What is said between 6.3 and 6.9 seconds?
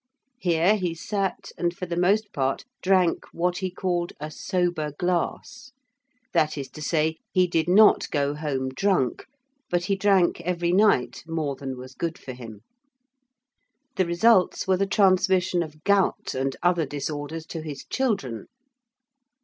that is to